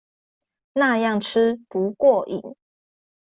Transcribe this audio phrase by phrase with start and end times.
[0.73, 2.55] 那樣吃不過癮